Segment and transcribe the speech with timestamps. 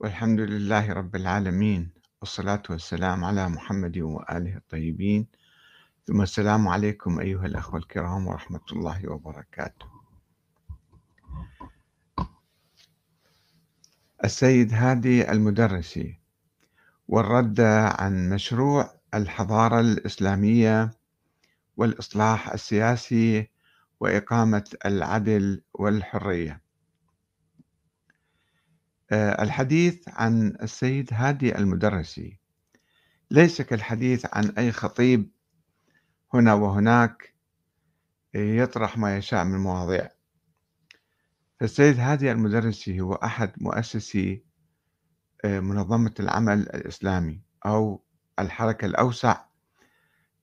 [0.00, 5.26] والحمد لله رب العالمين والصلاة والسلام على محمد وآله الطيبين.
[6.06, 9.86] ثم السلام عليكم أيها الأخوة الكرام ورحمة الله وبركاته.
[14.24, 16.18] السيد هادي المدرسي
[17.08, 17.60] والرد
[17.98, 20.90] عن مشروع الحضارة الإسلامية
[21.76, 23.50] والإصلاح السياسي
[24.00, 26.67] وإقامة العدل والحرية.
[29.12, 32.38] الحديث عن السيد هادي المدرسي.
[33.30, 35.30] ليس كالحديث عن أي خطيب
[36.34, 37.34] هنا وهناك
[38.34, 40.08] يطرح ما يشاء من مواضيع.
[41.60, 44.44] فالسيد هادي المدرسي هو أحد مؤسسي
[45.44, 48.02] آه، منظمة العمل الإسلامي أو
[48.38, 49.44] الحركة الأوسع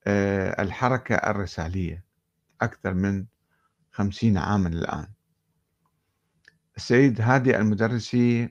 [0.07, 2.05] آه، الحركة الرسالية
[2.61, 3.25] أكثر من
[3.91, 5.07] خمسين عاما الآن.
[6.77, 8.49] السيد هادي المدرسي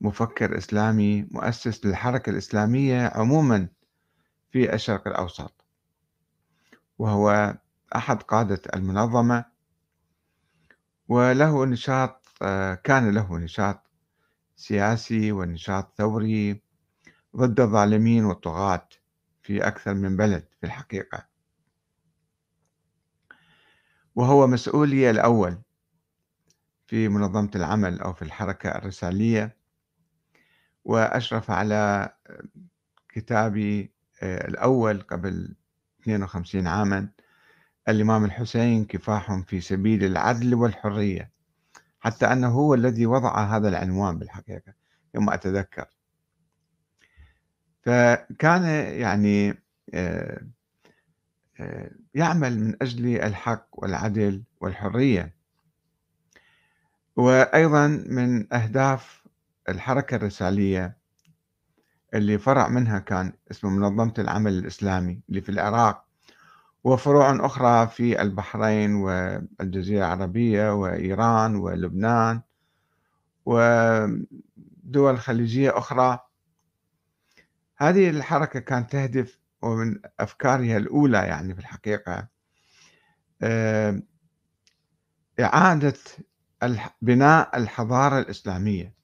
[0.00, 3.68] مفكر إسلامي مؤسس للحركة الإسلامية عموما
[4.50, 5.64] في الشرق الأوسط.
[6.98, 7.58] وهو
[7.96, 9.44] أحد قادة المنظمة.
[11.08, 12.26] وله نشاط
[12.84, 13.90] كان له نشاط
[14.56, 16.62] سياسي ونشاط ثوري
[17.36, 18.88] ضد الظالمين والطغاة
[19.42, 21.26] في أكثر من بلد في الحقيقة.
[24.14, 25.58] وهو مسؤولي الأول
[26.86, 29.59] في منظمة العمل أو في الحركة الرسالية.
[30.90, 32.12] وأشرف على
[33.08, 35.54] كتابي آه، الأول قبل
[36.02, 37.08] 52 عاما
[37.88, 41.30] الإمام الحسين كفاح في سبيل العدل والحرية.
[42.00, 44.74] حتى أنه هو الذي وضع هذا العنوان بالحقيقة
[45.14, 45.86] يوم أتذكر.
[47.82, 48.64] فكان
[49.00, 49.54] يعني
[49.94, 50.42] آه،
[51.60, 55.34] آه، يعمل من أجل الحق والعدل والحرية.
[57.16, 59.19] وأيضا من أهداف
[59.70, 60.96] الحركة الرسالية
[62.14, 66.04] اللي فرع منها كان اسمه منظمة العمل الإسلامي اللي في العراق
[66.84, 72.40] وفروع أخرى في البحرين والجزيرة العربية وإيران ولبنان
[73.46, 76.18] ودول خليجية أخرى.
[77.76, 82.28] هذه الحركة كانت تهدف ومن أفكارها الأولى يعني في الحقيقة
[83.42, 84.02] آه،
[85.40, 85.94] إعادة
[87.02, 88.99] بناء الحضارة الإسلامية.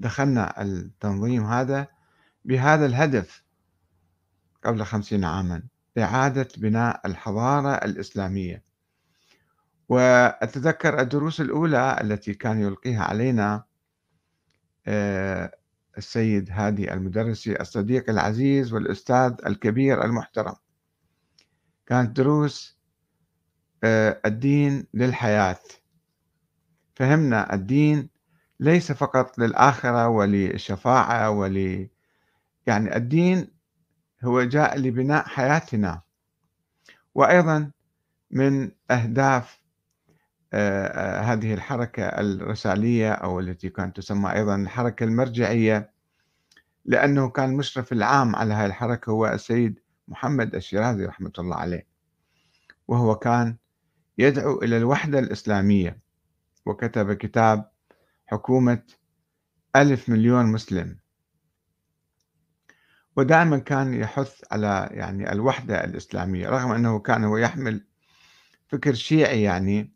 [0.00, 1.86] دخلنا التنظيم هذا
[2.44, 3.44] بهذا الهدف
[4.64, 5.62] قبل خمسين عاما
[5.98, 8.64] إعادة بناء الحضارة الإسلامية.
[9.88, 13.64] وأتذكر الدروس الأولى التي كان يلقيها علينا
[14.86, 15.56] آه،
[15.98, 20.54] السيد هادي المدرسي الصديق العزيز والأستاذ الكبير المحترم.
[21.86, 22.78] كانت دروس
[23.84, 25.60] آه، الدين للحياة.
[26.96, 28.13] فهمنا الدين
[28.60, 31.88] ليس فقط للآخرة وللشفاعة ول
[32.66, 33.48] يعني الدين
[34.24, 36.02] هو جاء لبناء حياتنا.
[37.14, 37.70] وأيضا
[38.30, 39.64] من أهداف
[40.52, 45.90] آه، آه، هذه الحركة الرسالية أو التي كانت تسمى أيضا الحركة المرجعية
[46.84, 51.86] لأنه كان المشرف العام على هذه الحركة هو السيد محمد الشيرازي رحمة الله عليه.
[52.88, 53.56] وهو كان
[54.18, 55.98] يدعو إلى الوحدة الإسلامية
[56.66, 57.70] وكتب كتاب
[58.26, 58.82] حكومة
[59.76, 60.98] ألف مليون مسلم.
[63.16, 67.84] ودائما كان يحث على يعني الوحدة الإسلامية رغم أنه كان هو يحمل
[68.68, 69.92] فكر شيعي يعني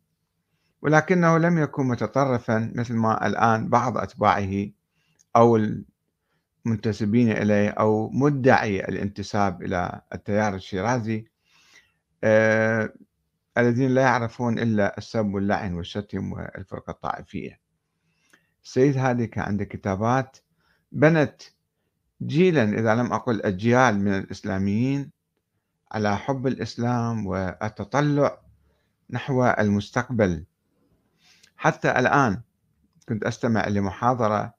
[0.82, 4.66] ولكنه لم يكن متطرفا مثل ما الآن بعض أتباعه
[5.36, 5.58] أو
[6.66, 11.26] المنتسبين إليه أو مدعي الانتساب إلى التيار الشيرازي.
[12.24, 12.92] آه
[13.58, 17.67] الذين لا يعرفون إلا السب واللعن والشتم والفرقة الطائفية.
[18.64, 20.36] السيد هادي كان عنده كتابات
[20.92, 21.42] بنت
[22.22, 25.10] جيلا إذا لم أقل أجيال من الإسلاميين
[25.92, 28.41] على حب الإسلام والتطلع
[29.10, 30.44] نحو المستقبل.
[31.56, 32.41] حتى الآن
[33.08, 34.54] كنت أستمع لمحاضرة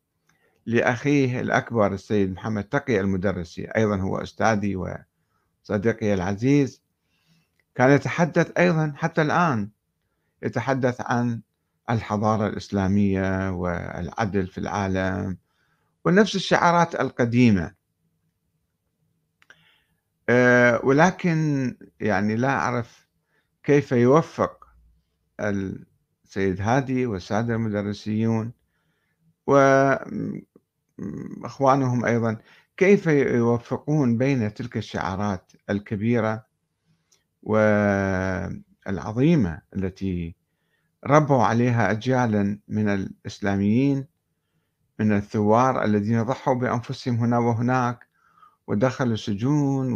[0.66, 6.81] لأخيه الأكبر السيد محمد تقي المدرسي أيضا هو أستاذي وصديقي العزيز.
[7.75, 9.69] كان يتحدث أيضا حتى الآن
[10.44, 11.42] يتحدث عن
[11.89, 15.38] الحضارة الإسلامية والعدل في العالم
[16.06, 17.74] ونفس الشعارات القديمة.
[20.30, 23.07] آه، ولكن يعني لا أعرف
[23.63, 24.68] كيف يوفق
[25.39, 28.53] السيد هادي والسادة المدرسيون
[29.47, 30.15] وإخوانهم
[32.06, 32.38] أيضا
[32.77, 36.45] كيف يوفقون بين تلك الشعارات الكبيرة
[38.88, 40.36] والعظيمة التي
[41.06, 44.07] ربوا عليها أجيالا من الإسلاميين
[45.00, 48.07] من الثوار الذين ضحوا بأنفسهم هنا وهناك
[48.68, 49.94] ودخلوا السجون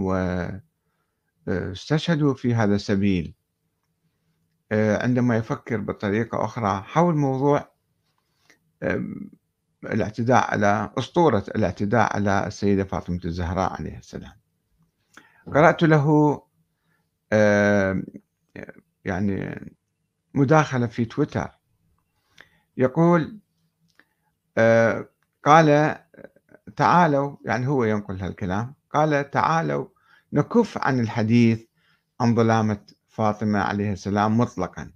[1.48, 3.36] واستشهدوا في هذا السبيل.
[4.72, 7.74] آه، عندما يفكر بطريقة أخرى حول موضوع
[9.84, 14.34] الاعتداء على أسطورة الاعتداء على السيدة فاطمة الزهراء عليه السلام.
[15.48, 16.42] قرأت له
[19.06, 19.60] يعني
[20.34, 21.52] مداخلة في تويتر.
[22.78, 23.40] يقول
[24.58, 25.10] آه،
[25.44, 25.98] قال
[26.76, 29.88] تعالوا يعني هو ينقل هالكلام قال تعالوا
[30.34, 31.66] نكف عن الحديث
[32.22, 34.92] عن ظلامة فاطمة عليه السلام مطلقا.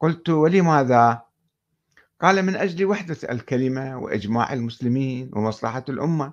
[0.00, 1.22] قلت ولماذا؟
[2.20, 6.32] قال من أجل وحدة الكلمة وإجماع المسلمين ومصلحة الأمة.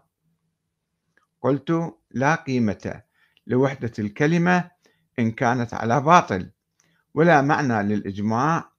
[1.42, 3.02] قلت لا قيمة
[3.48, 4.72] لوحدة الكلمة
[5.20, 6.52] إن كانت على باطل.
[7.14, 8.72] ولا معنى للإجماع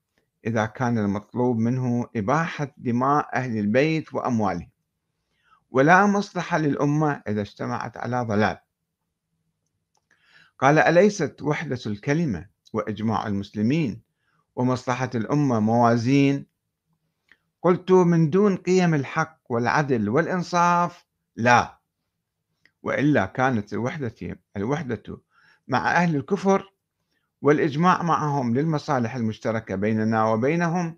[0.45, 4.69] إذا كان المطلوب منه إباحة دماء أهل البيت وأموالهم
[5.71, 8.57] ولا مصلحة للأمة إذا اجتمعت على ضلال.
[10.59, 14.01] قال أليست وحدة الكلمة وإجماع المسلمين
[14.55, 16.45] ومصلحة الأمة موازين؟
[17.61, 21.79] قلت من دون قيم الحق والعدل والإنصاف لا.
[22.83, 25.17] وإلا كانت الوحدة الوحدة
[25.67, 26.72] مع أهل الكفر
[27.43, 30.97] والإجماع معهم للمصالح المشتركة بيننا وبينهم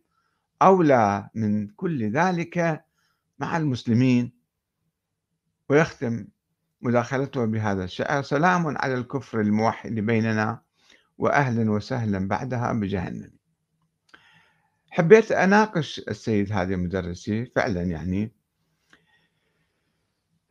[0.62, 2.86] أولى من كل ذلك
[3.40, 4.34] مع المسلمين.
[5.70, 6.28] ويختم
[6.82, 10.62] مداخلته بهذا الشعر سلام على الكفر الموحد بيننا
[11.18, 13.32] وأهلا وسهلا بعدها بجهنم.
[14.90, 18.35] حبيت أناقش السيد هذا المدرسي فعلا يعني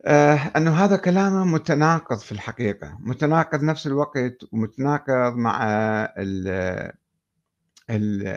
[0.05, 2.97] آه أنه هذا كلامه متناقض في الحقيقة.
[2.99, 5.63] متناقض نفس الوقت ومتناقض مع
[6.17, 6.47] ال
[7.89, 8.27] ال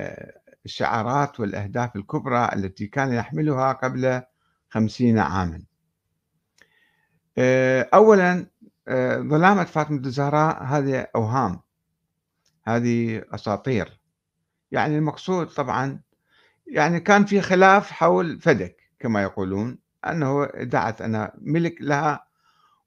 [0.65, 4.23] الشعارات والأهداف الكبرى التي كان يحملها قبل
[4.71, 5.63] خمسين عاما.
[7.39, 8.47] آه أولا
[8.89, 11.61] آه ظلامة فاطمة الزهراء هذه أوهام.
[12.67, 14.01] هذه أساطير.
[14.73, 16.01] يعني المقصود طبعا
[16.67, 19.79] يعني كان في خلاف حول فدك كما يقولون.
[20.07, 22.27] أنه ادعت أنا ملك لها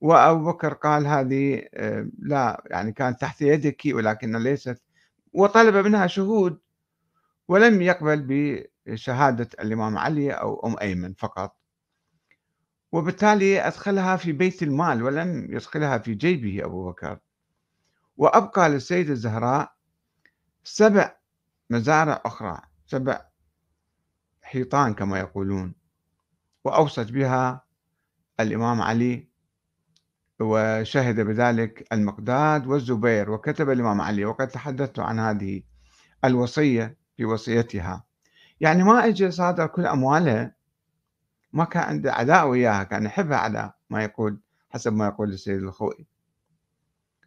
[0.01, 4.81] وأبو بكر قال هذه آه، لا يعني كانت تحت يدك ولكن ليست
[5.33, 6.59] وطلب منها شهود
[7.47, 8.25] ولم يقبل
[8.85, 11.57] بشهادة الإمام علي أو أم أيمن فقط.
[12.91, 17.19] وبالتالي أدخلها في بيت المال ولم يدخلها في جيبه أبو بكر.
[18.17, 19.73] وأبقى للسيدة الزهراء
[20.63, 21.15] سبع
[21.69, 23.21] مزارع أخرى سبع
[24.41, 25.80] حيطان كما يقولون.
[26.63, 27.65] وأوصت بها
[28.39, 29.27] الإمام علي
[30.39, 35.63] وشهد بذلك المقداد والزبير وكتب الإمام علي وقد تحدثت عن هذه
[36.25, 38.03] الوصية في وصيتها.
[38.61, 40.55] يعني ما اجى صادر كل أموالها
[41.53, 46.07] ما كان عنده عداء وياها كان يحبها على ما يقول حسب ما يقول السيد الخوئي.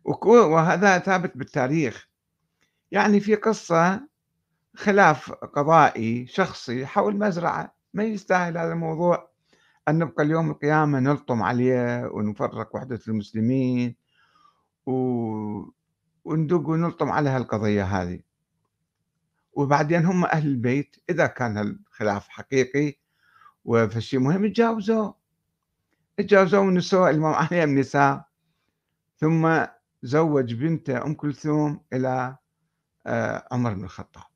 [0.05, 2.09] وهذا ثابت بالتاريخ.
[2.91, 4.09] يعني في قصة
[4.77, 9.31] خلاف قضائي شخصي حول مزرعة ما يستاهل هذا الموضوع.
[9.89, 13.97] أن نبقى اليوم القيامة نلطم عليه ونفرق وحدة المسلمين
[14.87, 14.93] و...
[16.25, 18.21] وندق ونلطم على هالقضية هذه.
[19.53, 22.95] وبعدين هم أهل البيت إذا كان الخلاف حقيقي
[23.65, 25.15] وفشي مهم تجاوزوه
[26.17, 28.25] تجاوزوه ونسوه الإمام علي النساء.
[29.17, 29.65] ثم
[30.03, 32.37] زوج بنته أم كلثوم إلى
[33.07, 34.34] آه، عمر بن الخطاب.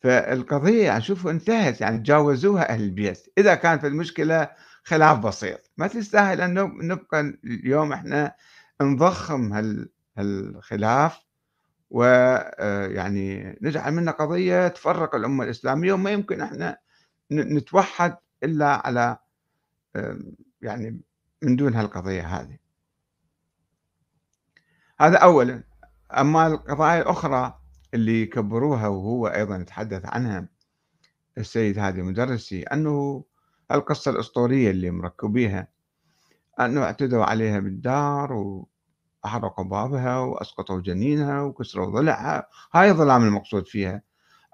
[0.00, 3.32] فالقضية يعني شوفوا انتهت يعني تجاوزوها أهل البيت.
[3.38, 4.50] إذا كان في المشكلة
[4.82, 5.70] خلاف بسيط.
[5.76, 6.54] ما تستاهل أن
[6.88, 8.34] نبقى اليوم إحنا
[8.82, 9.52] نضخم
[10.16, 11.18] هالخلاف
[11.90, 16.78] ويعني آه، نجعل منه قضية تفرق الأمة الإسلامية وما يمكن إحنا
[17.32, 19.18] نتوحد إلا على
[20.62, 21.00] يعني
[21.42, 22.58] من دون هالقضية هذه.
[25.00, 25.62] هذا أولا.
[26.18, 27.57] أما القضايا الأخرى
[27.94, 30.48] اللي كبروها وهو أيضا يتحدث عنها
[31.38, 33.24] السيد هادي المدرسي أنه
[33.72, 35.68] القصة الأسطورية اللي مركبيها
[36.60, 42.48] أنه اعتدوا عليها بالدار وأحرقوا بابها وأسقطوا جنينها وكسروا ضلعها.
[42.74, 44.02] هاي الظلام المقصود فيها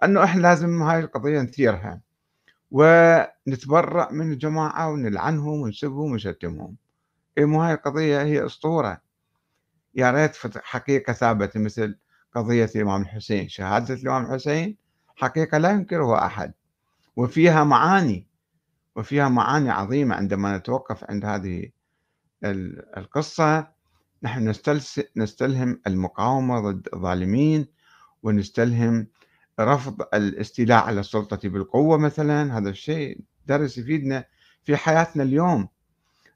[0.05, 2.01] أنه إحنا لازم هاي القضية نثيرها
[2.71, 6.77] ونتبرأ من الجماعة ونلعنهم ونسبهم ونشتمهم.
[7.39, 9.01] إيه مو هاي القضية هي أسطورة.
[9.95, 11.99] يا ريت حقيقة ثابتة مثل
[12.35, 14.77] قضية الإمام الحسين شهادة الإمام الحسين
[15.17, 16.53] حقيقة لا ينكرها أحد
[17.17, 18.27] وفيها معاني
[18.97, 21.71] وفيها معاني عظيمة عندما نتوقف عند هذه
[22.97, 23.75] القصة.
[24.23, 24.55] نحن
[25.17, 27.67] نستلهم المقاومة ضد الظالمين
[28.23, 29.07] ونستلهم
[29.61, 32.59] رفض الاستيلاء على السلطة بالقوة مثلا.
[32.59, 34.25] هذا الشيء درس يفيدنا
[34.63, 35.69] في حياتنا اليوم.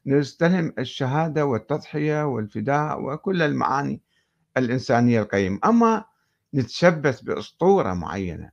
[0.05, 4.01] نستلهم الشهادة والتضحية والفداء وكل المعاني
[4.65, 5.59] الإنسانية القيمة.
[5.65, 6.05] أما
[6.53, 8.51] نتشبث بأسطورة معينة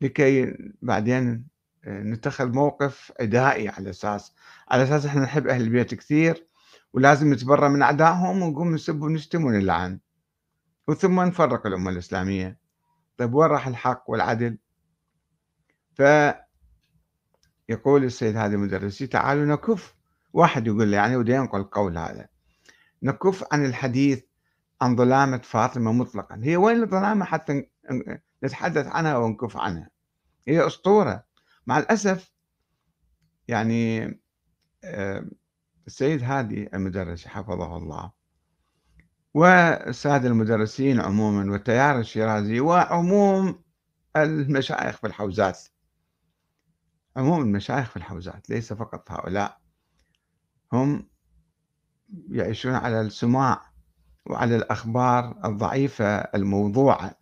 [0.00, 1.46] لكي بعدين
[1.86, 4.34] نتخذ موقف عدائي على أساس
[4.68, 6.46] على أساس إحنا نحب أهل البيت كثير
[6.92, 10.00] ولازم نتبرى من أعدائهم ونقوم نسب ونشتم ونلعن
[10.88, 12.58] وثم نفرق الأمة الإسلامية.
[13.16, 14.58] طيب وين راح الحق والعدل؟
[15.94, 16.34] فيقول
[18.04, 19.94] السيد هذا المدرسي تعالوا نكف.
[20.32, 22.28] واحد يقول لي يعني ودي ينقل القول هذا.
[23.02, 24.22] نكف عن الحديث
[24.84, 26.40] عن ظلامة فاطمة مطلقا.
[26.42, 27.66] هي وين الظلامة حتى
[28.44, 29.90] نتحدث عنها ونكف عنها؟
[30.48, 31.24] هي أسطورة.
[31.66, 32.32] مع الأسف
[33.48, 34.14] يعني
[35.86, 38.12] السيد هادي المدرس حفظه الله
[39.34, 43.62] والسادة المدرسين عموما والتيار الشيرازي وعموم
[44.16, 45.60] المشايخ في الحوزات.
[47.16, 49.60] عموم المشايخ في الحوزات ليس فقط هؤلاء.
[50.72, 51.08] هم
[52.28, 53.73] يعيشون على السماع
[54.26, 57.14] وعلى الأخبار الضعيفة الموضوعة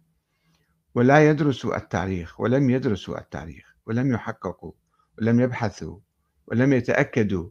[0.95, 4.73] ولا يدرسوا التاريخ ولم يدرسوا التاريخ ولم يحققوا
[5.19, 5.99] ولم يبحثوا
[6.47, 7.49] ولم يتأكدوا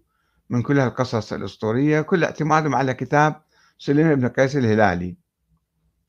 [0.49, 2.01] من كل القصص الأسطورية.
[2.01, 3.41] كل اعتمادهم على كتاب
[3.77, 5.17] سليم بن قيس الهلالي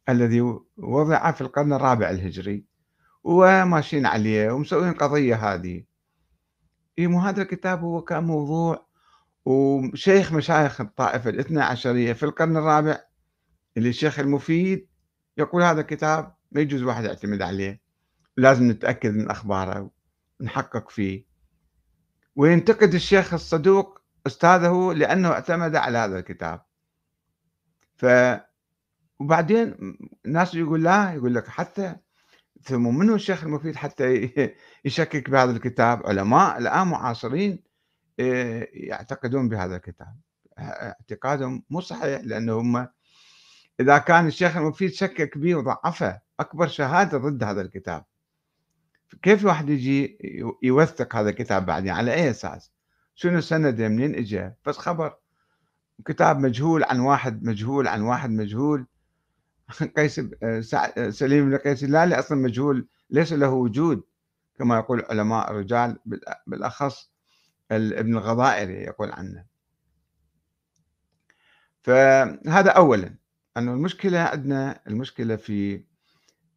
[0.08, 0.40] الذي
[0.76, 2.64] وضع في القرن الرابع الهجري
[3.24, 5.84] وماشيين عليه ومسوين قضية هذه.
[6.98, 8.86] إيه مو هذا الكتاب هو كان موضوع
[9.44, 13.00] وشيخ مشايخ الطائفة الاثنى عشرية في القرن الرابع
[13.76, 14.88] اللي الشيخ المفيد
[15.36, 17.80] يقول هذا الكتاب ما يجوز واحد يعتمد عليه.
[18.36, 19.90] لازم نتأكد من أخباره
[20.40, 21.26] ونحقق فيه.
[22.36, 26.62] وينتقد الشيخ الصدوق أستاذه لأنه اعتمد على هذا الكتاب.
[27.96, 28.06] ف
[29.18, 29.74] وبعدين
[30.26, 31.96] الناس يقول لا يقول لك حتى
[32.62, 34.32] ثم منه الشيخ المفيد حتى
[34.84, 37.62] يشكك بهذا الكتاب؟ علماء الآن معاصرين
[38.20, 40.16] آه، يعتقدون بهذا الكتاب.
[40.58, 42.88] اعتقادهم مو صحيح لأنه هم
[43.82, 48.04] إذا كان الشيخ المفيد شكك به وضعفه أكبر شهادة ضد هذا الكتاب.
[49.22, 50.18] كيف واحد يجي
[50.62, 52.72] يوثق هذا الكتاب بعدين؟ على أي أساس؟
[53.14, 55.16] شنو سنده منين اجى بس خبر.
[56.06, 58.86] كتاب مجهول عن واحد مجهول عن واحد مجهول.
[59.96, 60.20] قيس
[61.08, 64.02] سليم بن قيس اللالي أصلا مجهول ليس له وجود.
[64.58, 65.98] كما يقول علماء الرجال
[66.46, 67.10] بالأخص
[67.70, 69.44] ابن الغضائري يقول عنه.
[71.82, 73.21] فهذا اولا.
[73.56, 75.84] أنه المشكلة عندنا المشكلة في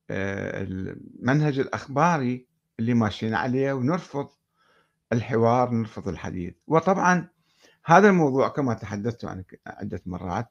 [0.09, 2.47] آه، المنهج الأخباري
[2.79, 4.29] اللي ماشيين عليه ونرفض
[5.13, 6.53] الحوار نرفض الحديث.
[6.67, 7.29] وطبعا
[7.85, 10.49] هذا الموضوع كما تحدثت عنه عدة مرات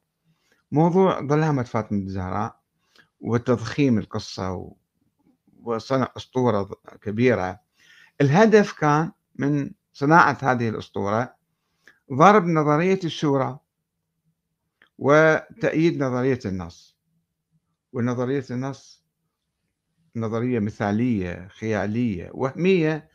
[0.73, 2.61] موضوع ظلامة فاطمة الزهراء
[3.21, 4.73] وتضخيم القصة
[5.63, 6.71] وصنع أسطورة
[7.03, 7.61] كبيرة.
[8.21, 11.35] الهدف كان من صناعة هذه الأسطورة
[12.13, 13.59] ضرب نظرية الشورى.
[14.99, 16.97] وتأييد نظرية النص.
[17.93, 19.05] ونظرية النص
[20.17, 23.09] نظرية مثالية خيالية وهمية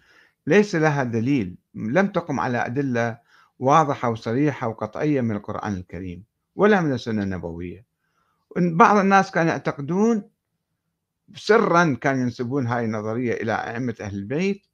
[0.47, 3.19] ليس لها دليل لم تقم على أدلة
[3.59, 6.23] واضحة وصريحة وقطعية من القرآن الكريم
[6.55, 7.85] ولا من السنة النبوية.
[8.57, 10.29] بعض الناس كانوا يعتقدون
[11.35, 14.65] سرا كانوا ينسبون هاي النظرية إلى أئمة أهل البيت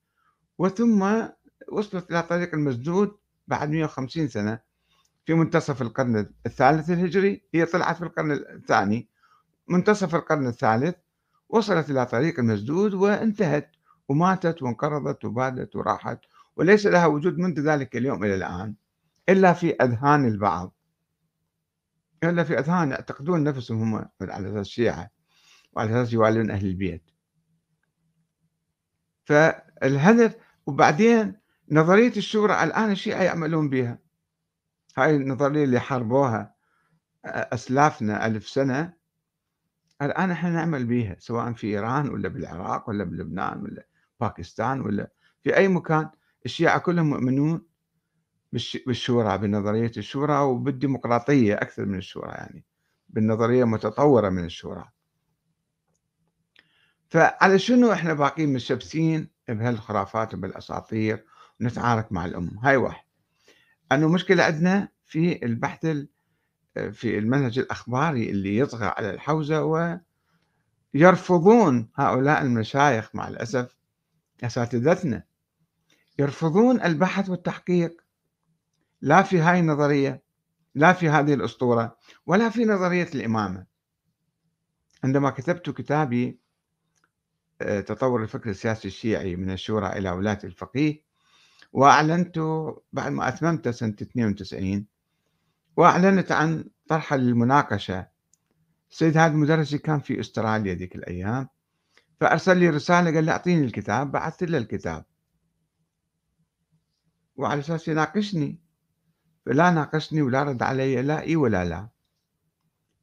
[0.57, 1.27] وثم
[1.71, 4.59] وصلت إلى طريق المسدود بعد 150 سنة.
[5.25, 9.09] في منتصف القرن الثالث الهجري هي طلعت في القرن الثاني.
[9.67, 10.95] منتصف القرن الثالث
[11.49, 13.71] وصلت إلى طريق المسدود وانتهت
[14.09, 16.19] وماتت وانقرضت وبادت وراحت
[16.55, 18.75] وليس لها وجود منذ ذلك اليوم إلى الآن
[19.29, 20.75] إلا في أذهان البعض.
[22.23, 25.09] إلا في أذهان يعتقدون نفسهم هم على أساس الشيعة
[25.73, 27.11] وعلى أساس يوالون أهل البيت.
[29.23, 31.37] فالهدف وبعدين
[31.71, 34.04] نظرية الشورى الآن الشيعة يعملون بها.
[34.97, 36.55] هاي النظرية اللي حاربوها
[37.25, 38.93] أسلافنا ألف سنة
[40.01, 43.87] الآن إحنا نعمل بها سواء في إيران ولا بالعراق ولا بلبنان ولا
[44.19, 45.11] باكستان ولا
[45.43, 46.09] في أي مكان.
[46.45, 47.65] الشيعة كلهم مؤمنون
[48.85, 52.65] بالشورى بنظرية الشورى وبالديمقراطية أكثر من الشورى يعني
[53.09, 54.85] بالنظرية المتطورة من الشورى.
[57.09, 61.25] فعلى شنو إحنا باقيين متشبثين بهالخرافات وبالاساطير
[61.61, 63.04] ونتعارك مع الامه هاي واحد.
[63.91, 65.85] أنه مشكلة عندنا في البحث
[66.91, 69.99] في المنهج الأخباري اللي يطغى على الحوزة
[70.93, 73.77] ويرفضون هؤلاء المشايخ مع الأسف
[74.43, 75.23] أساتذتنا.
[76.19, 78.01] يرفضون البحث والتحقيق.
[79.01, 80.23] لا في هاي النظرية
[80.75, 83.65] لا في هذه الأسطورة ولا في نظرية الإمامة.
[85.03, 86.39] عندما كتبت كتابي
[87.61, 91.04] آه، تطور الفكر السياسي الشيعي من الشورى إلى ولاية الفقيه
[91.75, 92.39] وأعلنت
[92.93, 94.85] بعد ما أتممت سنة 92
[95.77, 98.07] وأعلنت عن طرحة للمناقشة
[98.91, 101.47] السيد هذا المدرسي كان في أستراليا ذيك الأيام
[102.19, 105.05] فأرسل لي رسالة قال لي أعطيني الكتاب بعثت له الكتاب.
[107.35, 108.59] وعلى أساس يناقشني
[109.45, 111.89] فلا ناقشني ولا رد علي لا إي ولا لا.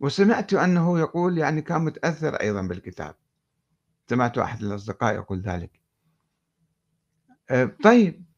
[0.01, 3.15] وسمعت أنه يقول يعني كان متأثر أيضا بالكتاب.
[4.11, 5.81] سمعت أحد الأصدقاء يقول ذلك.
[7.51, 8.32] أه، طيب.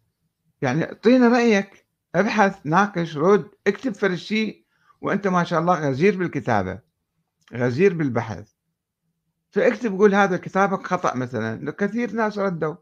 [0.62, 4.64] يعني اعطينا رأيك ابحث ناقش رد اكتب فرد شيء
[5.00, 6.80] وأنت ما شاء الله غزير بالكتابة
[7.54, 8.52] غزير بالبحث.
[9.50, 12.75] فاكتب قول هذا كتابك خطأ مثلا كثير ناس ردوا.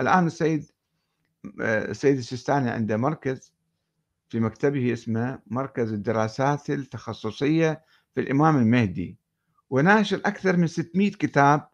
[0.00, 0.64] الآن السيد
[1.60, 3.54] أه، السيد السيستاني عنده مركز
[4.28, 7.84] في مكتبه اسمه مركز الدراسات التخصصية
[8.14, 9.18] في الإمام المهدي
[9.70, 11.68] وناشر أكثر من 600 كتاب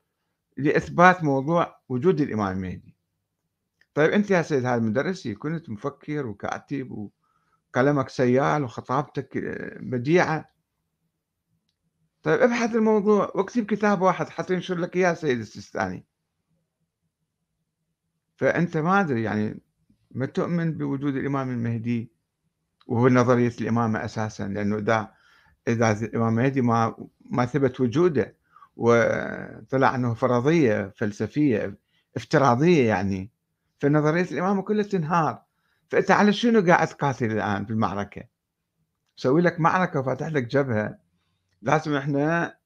[0.56, 2.95] لإثبات موضوع وجود الإمام المهدي.
[3.96, 7.10] طيب أنت يا سيد هذا المدرس كنت مفكر وكاتب
[7.70, 9.38] وكلامك سيال وخطابتك
[9.80, 10.50] بديعة؟
[12.22, 16.06] طيب ابحث الموضوع واكتب كتاب واحد حتى ينشر لك إياه سيد السيستاني.
[18.36, 19.60] فأنت ما أدري يعني
[20.10, 22.12] ما تؤمن بوجود الإمام المهدي
[22.86, 25.12] وهو نظرية الإمامة أساسا لأنه إذا
[25.68, 28.36] إذا الإمام المهدي ما ما ثبت وجوده
[28.76, 31.78] وطلع أنه فرضية فلسفية
[32.16, 33.35] افتراضية يعني
[33.78, 35.42] فنظرية الإمامة كلها تنهار.
[35.88, 38.22] فأنت على شنو قاعد تقاتل الآن في المعركة؟
[39.16, 40.98] سوي لك معركة وفاتح لك جبهة.
[41.62, 42.56] لازم إحنا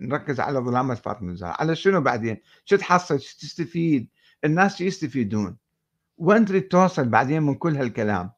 [0.00, 4.08] نركز على ظلامة فاطمة الزهراء على شنو بعدين؟ شو تحصل؟ شو تستفيد؟
[4.44, 5.56] الناس يستفيدون؟
[6.18, 8.30] وين تريد توصل بعدين من كل هالكلام؟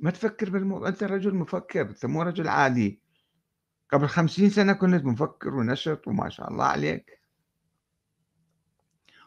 [0.00, 3.00] ما تفكر بالموضوع أنت رجل مفكر أنت مو رجل عادي.
[3.92, 7.17] قبل خمسين سنة كنت مفكر ونشط وما شاء الله عليك.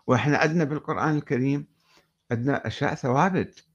[0.08, 1.67] وإحنا عندنا بالقرآن الكريم
[2.31, 3.65] عندنا أشياء ثوابت.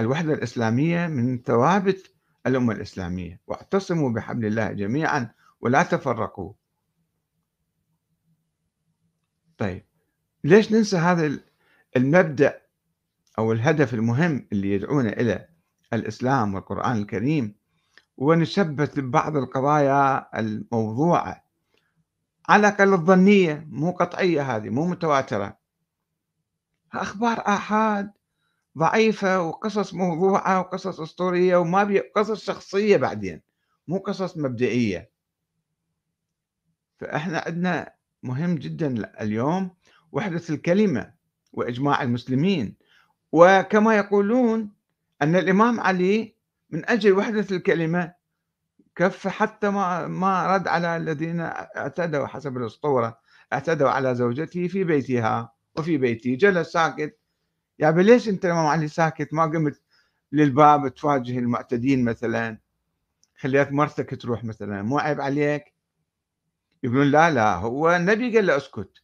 [0.00, 2.10] الوحدة الإسلامية من ثوابت
[2.46, 3.40] الأمة الإسلامية.
[3.46, 6.52] واعتصموا بحبل الله جميعا ولا تفرقوا.
[9.58, 9.84] طيب
[10.44, 11.38] ليش ننسى هذا
[11.96, 12.62] المبدأ
[13.38, 15.48] أو الهدف المهم اللي يدعونا إلى
[15.92, 17.54] الإسلام والقرآن الكريم؟
[18.16, 21.44] ونشبث ببعض القضايا الموضوعة.
[22.48, 25.65] على الأقل الظنية مو قطعية هذه مو متواترة.
[26.94, 28.12] أخبار آحاد
[28.78, 33.42] ضعيفة وقصص موضوعة وقصص أسطورية وما بي قصص شخصية بعدين
[33.88, 35.10] مو قصص مبدئية.
[36.98, 39.70] فإحنا عندنا مهم جدا اليوم
[40.12, 41.14] وحدة الكلمة
[41.52, 42.76] وإجماع المسلمين.
[43.32, 44.72] وكما يقولون
[45.22, 46.36] أن الإمام علي
[46.70, 48.14] من أجل وحدة الكلمة
[48.96, 53.20] كف حتى ما ما رد على الذين اعتدوا حسب الأسطورة
[53.52, 55.55] اعتدوا على زوجته في بيتها.
[55.78, 56.36] وفي بيتي.
[56.36, 57.00] جلس ساكت.
[57.00, 57.10] يا
[57.78, 59.82] يعني ليش أنت الإمام علي ساكت ما قمت
[60.32, 62.58] للباب تواجه المعتدين مثلا؟
[63.38, 64.82] خليت مرتك تروح مثلا.
[64.82, 65.74] مو عيب عليك؟
[66.82, 69.02] يقولون لا لا هو النبي قال له اسكت.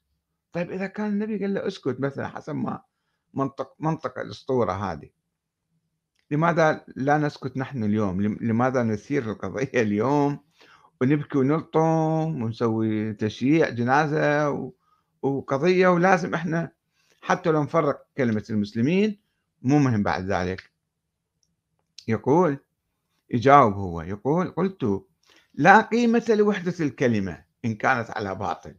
[0.52, 2.82] طيب إذا كان النبي قال له اسكت مثلا حسب ما
[3.34, 5.10] منطق منطق الأسطورة هذه.
[6.30, 10.38] لماذا لا نسكت نحن اليوم؟ لماذا نثير القضية اليوم
[11.00, 14.50] ونبكي ونلطم ونسوي تشييع جنازة
[15.22, 16.72] وقضية ولازم إحنا
[17.22, 19.20] حتى لو نفرق كلمة المسلمين
[19.62, 20.72] مو مهم بعد ذلك.
[22.08, 22.58] يقول
[23.30, 25.04] يجاوب هو يقول قلت
[25.54, 28.74] لا قيمة لوحدة الكلمة إن كانت على باطل.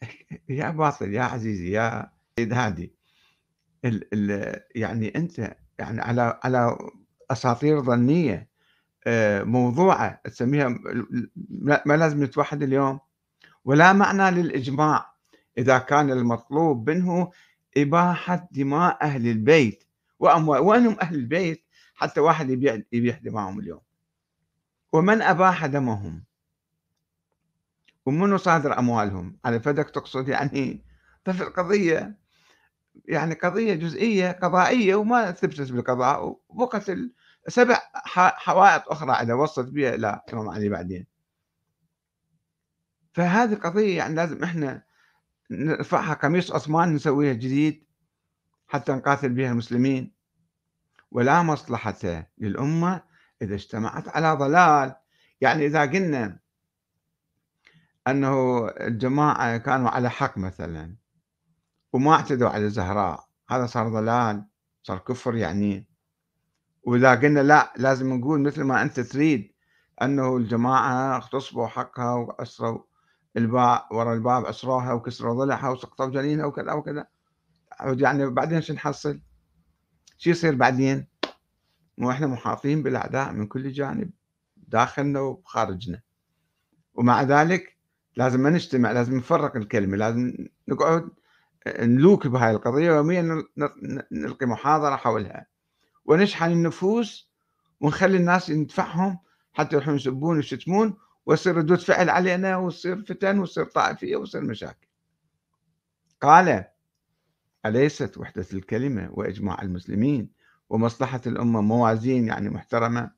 [0.48, 2.94] يا باطل يا عزيزي يا سيد هادي.
[3.84, 6.78] ال ال يعني أنت يعني على على
[7.30, 8.48] أساطير ظنية
[9.06, 10.68] آه، موضوعة تسميها
[11.86, 13.00] ما لازم نتوحد اليوم.
[13.64, 15.14] ولا معنى للإجماع.
[15.58, 17.30] إذا كان المطلوب منه
[17.76, 19.84] إباحة دماء أهل البيت.
[20.18, 23.80] وأموال وين أهل البيت؟ حتى واحد يبيع يبيع دماءهم اليوم.
[24.92, 26.24] ومن أباح دمهم؟
[28.06, 30.84] ومنو صادر أموالهم؟ على فدك تقصد يعني
[31.24, 32.18] ففي القضية
[33.04, 36.92] يعني قضية جزئية قضائية وما ثبتت بالقضاء وبقت
[37.48, 37.78] سبع
[38.14, 41.06] حوائط أخرى إذا وصلت بها إلى الإمام علي بعدين.
[43.14, 44.82] فهذه قضية يعني لازم إحنا
[45.50, 47.84] نرفعها قميص عثمان نسويها جديد
[48.68, 50.12] حتى نقاتل بها المسلمين.
[51.10, 53.02] ولا مصلحة للأمة
[53.42, 54.96] إذا اجتمعت على ضلال.
[55.40, 56.38] يعني إذا قلنا
[58.08, 60.96] أنه الجماعة كانوا على حق مثلا
[61.92, 64.44] وما اعتدوا على الزهراء هذا صار ضلال
[64.82, 65.88] صار كفر يعني.
[66.82, 69.52] وإذا قلنا لا لازم نقول مثل ما أنت تريد
[70.02, 72.93] أنه الجماعة اغتصبوا حقها وأسروا.
[73.36, 77.06] الباب ورا الباب أسروها وكسروا ضلعها وسقطوا جنينها وكذا وكذا
[77.80, 79.20] يعني بعدين شو نحصل؟
[80.18, 81.06] شو يصير بعدين؟
[81.98, 84.10] مو إحنا محاطين بالأعداء من كل جانب
[84.56, 86.00] داخلنا وخارجنا
[86.94, 87.76] ومع ذلك
[88.16, 90.34] لازم ما نجتمع لازم نفرق الكلمة لازم
[90.68, 91.08] نقعد
[91.66, 93.44] نلوك بهاي القضية يوميا
[94.12, 95.46] نلقي محاضرة حولها
[96.04, 97.30] ونشحن النفوس
[97.80, 99.18] ونخلي الناس ندفعهم
[99.52, 104.88] حتى يروحون يسبون ويشتمون ويصير ردود فعل علينا ويصير فتن ويصير طائفية ويصير مشاكل.
[106.20, 106.64] قال:
[107.66, 110.30] أليست وحدة الكلمة وإجماع المسلمين
[110.68, 113.10] ومصلحة الأمة موازين يعني محترمة؟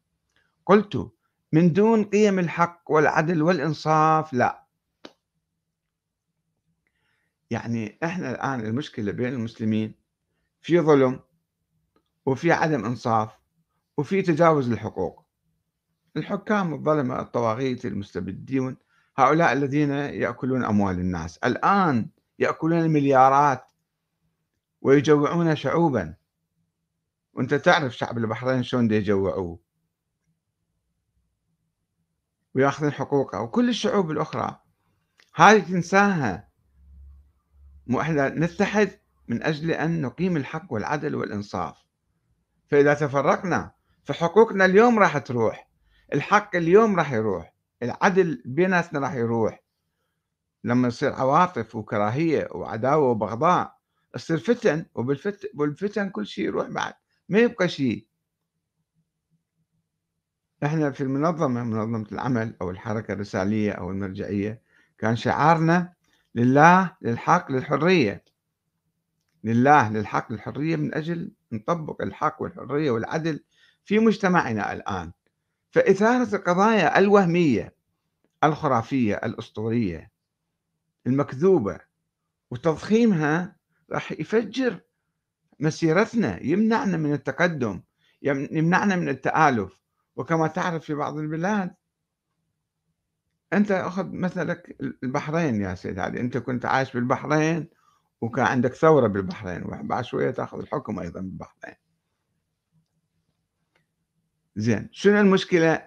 [0.67, 1.13] قلت:
[1.53, 4.67] من دون قيم الحق والعدل والإنصاف لا.
[7.51, 9.95] يعني إحنا الآن المشكلة بين المسلمين
[10.61, 11.21] في ظلم
[12.27, 13.33] وفي عدم إنصاف
[13.97, 15.26] وفي تجاوز الحقوق.
[16.17, 18.77] الحكام الظلمة الطواغيت المستبدون
[19.19, 21.39] هؤلاء الذين يأكلون أموال الناس.
[21.39, 23.65] الآن يأكلون المليارات
[24.81, 26.15] ويجوعون شعوبا.
[27.33, 29.59] وأنت تعرف شعب البحرين شلون يجوعوه.
[32.55, 33.41] ويأخذون حقوقه.
[33.41, 34.61] وكل الشعوب الأخرى.
[35.35, 36.49] هذه تنساها.
[37.87, 38.91] مو إحنا نتحد
[39.29, 41.77] من أجل أن نقيم الحق والعدل والإنصاف.
[42.71, 43.73] فإذا تفرقنا
[44.05, 45.66] فحقوقنا اليوم راح تروح.
[46.15, 49.63] الحق اليوم راح يروح العدل بيناتنا راح يروح.
[50.65, 53.77] لما يصير عواطف وكراهية وعداوة وبغضاء
[54.13, 56.95] تصير فتن وبالفتن, كل شيء يروح بعد
[57.29, 58.07] ما يبقى شيء.
[60.65, 64.63] إحنا في المنظمة منظمة العمل أو الحركة الرسالية أو المرجعية
[64.99, 65.93] كان شعارنا
[66.35, 68.25] لله للحق للحرية.
[69.45, 73.45] لله للحق للحرية من أجل نطبق الحق والحرية والعدل
[73.85, 75.13] في مجتمعنا الآن.
[75.77, 77.75] فإثارة القضايا الوهمية
[78.45, 80.11] الخرافية الأسطورية
[81.07, 81.81] المكذوبة
[82.51, 83.57] وتضخيمها
[83.93, 84.81] راح يفجر
[85.61, 87.83] مسيرتنا يمنعنا من التقدم
[88.23, 89.81] يمنعنا من التآلف.
[90.17, 91.75] وكما تعرف في بعض البلاد
[93.53, 96.21] أنت أخذ مثلك البحرين يا سيد علي.
[96.21, 97.69] أنت كنت عايش بالبحرين
[98.21, 101.75] وكان عندك ثورة بالبحرين وبعد شوية تأخذ الحكم أيضا بالبحرين.
[104.57, 105.83] زين شنو المشكلة؟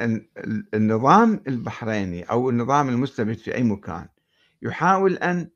[0.73, 4.07] النظام البحريني أو النظام المستبد في أي مكان
[4.61, 5.49] يحاول أن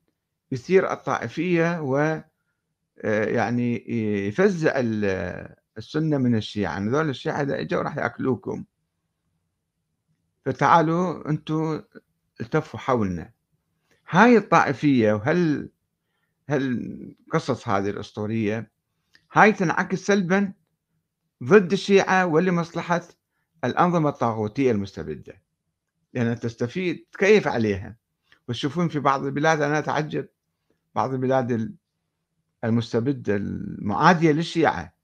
[0.52, 2.22] يثير الطائفية و
[3.04, 3.90] آه، يعني
[4.28, 4.72] يفزع
[5.78, 8.64] السنة من الشيعة يعني الشيعة إذا إجوا راح يأكلوكم.
[10.44, 11.82] فتعالوا أنتم
[12.40, 13.32] التفوا حولنا.
[14.10, 15.70] هاي الطائفية وهل
[16.48, 18.70] هل قصص هذه الأسطورية
[19.32, 20.52] هاي تنعكس سلبا
[21.44, 23.02] ضد الشيعة ولمصلحة
[23.64, 25.42] الأنظمة الطاغوتية المستبدة.
[26.14, 27.96] لأنها تستفيد تكيف عليها؟
[28.48, 30.28] وتشوفون في بعض البلاد أنا أتعجب
[30.94, 31.76] بعض البلاد
[32.64, 34.94] المستبدة المعادية للشيعة.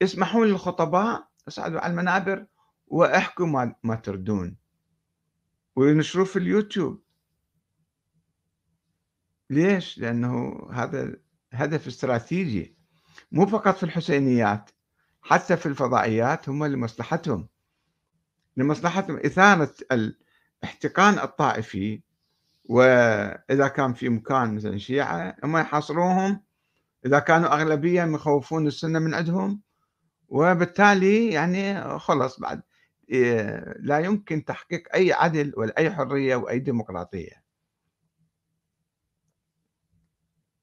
[0.00, 2.46] يسمحون للخطباء يصعدوا على المنابر
[2.86, 4.56] واحكوا ما, ما تردون.
[5.76, 7.02] وينشروه في اليوتيوب.
[9.50, 11.16] ليش؟ لأنه هذا
[11.52, 12.76] هدف استراتيجي.
[13.32, 14.70] مو فقط في الحسينيات.
[15.24, 17.48] حتى في الفضائيات هم لمصلحتهم.
[18.56, 19.16] لمصلحتهم.
[19.16, 22.02] إثارة الاحتقان الطائفي
[22.64, 26.42] وإذا كان في مكان مثلا شيعة هم يحاصروهم.
[27.06, 29.60] إذا كانوا أغلبية يخوفون السنة من عندهم.
[30.28, 32.62] وبالتالي يعني خلص بعد
[33.10, 37.44] إيه، لا يمكن تحقيق أي عدل ولا أي حرية وأي ديمقراطية.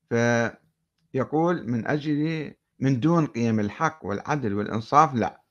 [0.09, 5.41] فيقول من أجل من دون قيم الحق والعدل والإنصاف لا.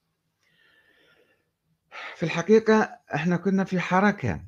[2.17, 4.41] في الحقيقة إحنا كنا في حركة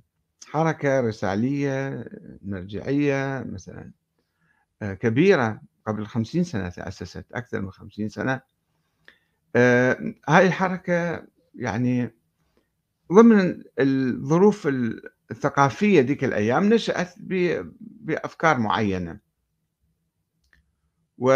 [0.47, 2.05] حركة رسالية
[2.42, 3.92] مرجعية مثلا
[4.83, 8.40] آه، كبيرة قبل خمسين سنة تأسست أكثر من خمسين سنة.
[9.57, 12.11] آه، هاي الحركة يعني
[13.12, 14.68] ضمن الظروف
[15.31, 17.14] الثقافية ذيك الأيام نشأت
[17.81, 19.18] بأفكار معينة.
[21.18, 21.33] و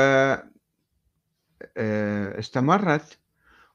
[2.39, 3.19] استمرت.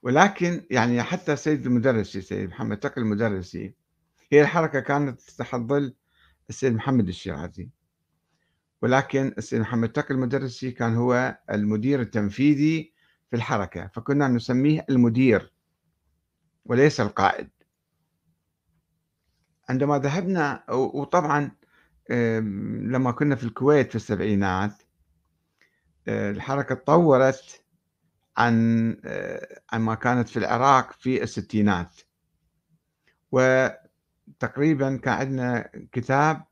[0.04, 3.74] ولكن يعني حتى السيد المدرسي سيد محمد تقي المدرسي
[4.32, 5.94] هي الحركة كانت تحت ظل
[6.50, 7.70] السيد محمد الشيرازي.
[8.82, 12.94] ولكن السيد محمد تقي المدرسي كان هو المدير التنفيذي
[13.30, 15.54] في الحركة فكنا نسميه المدير
[16.65, 17.50] وليس القائد.
[19.70, 21.52] عندما ذهبنا وطبعا
[22.10, 24.84] لما كنا في الكويت في السبعينات
[26.08, 27.61] آه، الحركة تطورت
[28.38, 31.96] عن آه، عن ما كانت في العراق في الستينات.
[33.32, 36.44] وتقريبا كان عندنا كتاب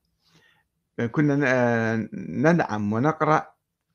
[1.12, 3.54] كنا ندعم ونقرأ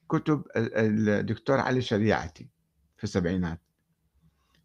[0.09, 2.49] كتب الدكتور علي شريعتي
[2.97, 3.61] في السبعينات.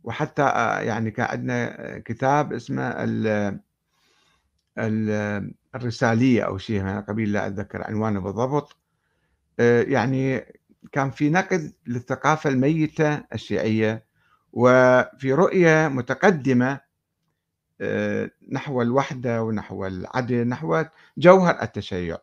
[0.04, 2.96] وحتى آه، يعني كان عندنا كتاب اسمه
[5.76, 8.78] الرسالية أو شيء من قبيل لا أتذكر عنوانه بالضبط.
[9.60, 10.46] آه، يعني
[10.92, 14.06] كان في نقد للثقافة الميتة الشيعية
[14.54, 16.80] وفي رؤية متقدمة
[17.82, 20.86] آه، نحو الوحدة ونحو العدل نحو
[21.18, 22.18] جوهر التشيع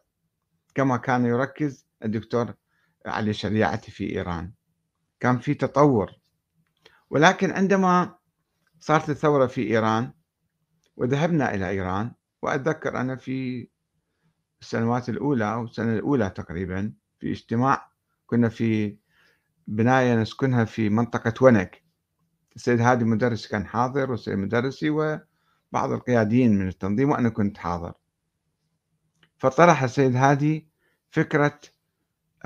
[0.74, 2.54] كما كان يركز الدكتور
[3.06, 4.52] علي شريعتي في إيران.
[5.20, 6.12] كان في تطور.
[7.10, 8.14] ولكن عندما
[8.80, 10.12] صارت الثورة في إيران
[10.96, 13.68] وذهبنا إلى إيران وأتذكر أنا في
[14.60, 17.90] السنوات الأولى أو السنة الأولى تقريبا في اجتماع
[18.26, 18.96] كنا في
[19.66, 21.82] بناية نسكنها في منطقة ونك.
[22.56, 27.92] السيد هادي مدرس كان حاضر والسيد مدرسي وبعض القياديين من التنظيم وأنا كنت حاضر.
[29.38, 30.68] فطرح السيد هادي
[31.10, 31.60] فكرة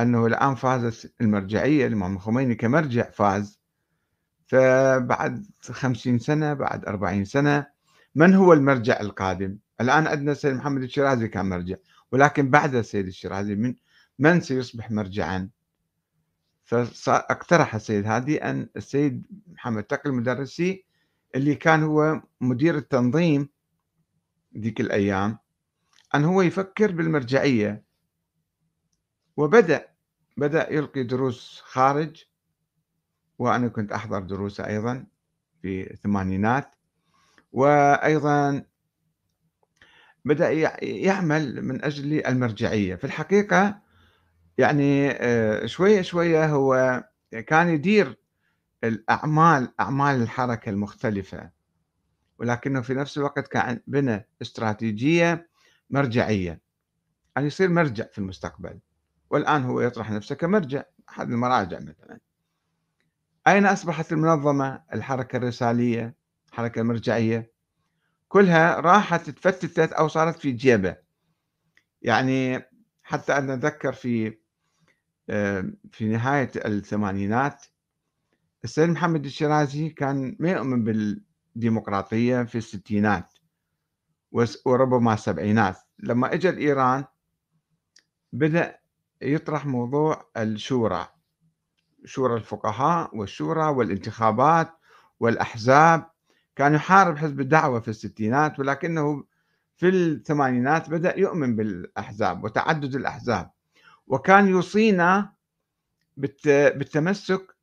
[0.01, 3.61] أنه الآن فازت المرجعية الإمام الخميني كمرجع فاز.
[4.47, 7.67] فبعد خمسين سنة بعد أربعين سنة
[8.15, 11.77] من هو المرجع القادم؟ الآن عندنا السيد محمد الشيرازي كان مرجع
[12.13, 13.75] ولكن بعد السيد الشيرازي من
[14.19, 15.51] من سيصبح مرجعا؟
[16.75, 20.85] فاقترح السيد هادي أن السيد محمد تقي المدرسي
[21.35, 23.49] اللي كان هو مدير التنظيم
[24.59, 25.39] ذيك الأيام
[26.15, 27.85] أن هو يفكر بالمرجعية.
[29.37, 29.89] وبدأ
[30.37, 32.25] بدأ يلقي دروس خارج.
[33.39, 35.07] وأنا كنت أحضر دروسه أيضا
[35.63, 36.75] في الثمانينات.
[37.53, 38.65] وأيضا
[40.25, 40.51] بدأ
[40.83, 42.95] يعمل من أجل المرجعية.
[42.95, 43.81] في الحقيقة
[44.61, 47.05] يعني آه، شوية شوية هو
[47.47, 48.19] كان يدير
[48.85, 51.51] الأعمال أعمال الحركة المختلفة
[52.39, 55.49] ولكنه في نفس الوقت كان بنى استراتيجية
[55.91, 56.61] مرجعية
[57.37, 58.81] أن يصير مرجع في المستقبل
[59.31, 62.19] والآن هو يطرح نفسه كمرجع أحد المراجع مثلا.
[63.47, 66.15] أين أصبحت المنظمة؟ الحركة الرسالية
[66.49, 67.53] الحركة المرجعية
[68.29, 70.97] كلها راحت تفتتت أو صارت في جيبه.
[72.03, 72.63] يعني
[73.03, 74.40] حتى أنا أتذكر في
[75.91, 77.65] في نهاية الثمانينات
[78.65, 83.33] السيد محمد الشيرازي كان ما يؤمن بالديمقراطية في الستينات
[84.65, 87.05] وربما السبعينات لما اجى ايران
[88.33, 88.79] بدأ
[89.23, 91.09] يطرح موضوع الشورى
[92.05, 94.73] شورى الفقهاء والشورى والانتخابات
[95.21, 96.11] والأحزاب.
[96.57, 99.25] كان يحارب حزب الدعوة في الستينات ولكنه
[99.77, 103.51] في الثمانينات بدأ يؤمن بالأحزاب وتعدد الأحزاب.
[104.11, 105.33] وكان يوصينا
[106.17, 107.57] بالتمسك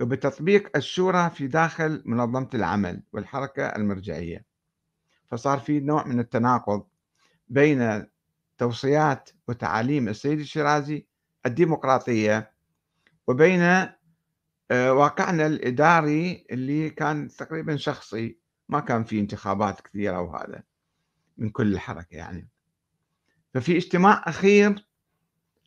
[0.00, 4.44] وبتطبيق الشورى في داخل منظمة العمل والحركة المرجعية.
[5.30, 6.86] فصار في نوع من التناقض
[7.48, 8.06] بين
[8.58, 11.06] توصيات وتعاليم السيد الشيرازي
[11.46, 12.52] الديمقراطية
[13.26, 13.62] وبين
[14.70, 18.38] آه، واقعنا الإداري اللي كان تقريبا شخصي.
[18.68, 20.62] ما كان في انتخابات كثيرة وهذا
[21.38, 22.48] من كل الحركة يعني.
[23.54, 24.87] ففي اجتماع أخير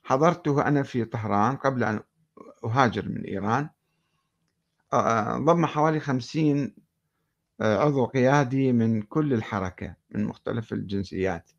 [0.04, 2.00] حضرته أنا في طهران قبل أن
[2.66, 3.70] أهاجر من إيران.
[4.94, 6.76] آه، ضم حوالي خمسين
[7.62, 11.52] آه، عضو قيادي من كل الحركة من مختلف الجنسيات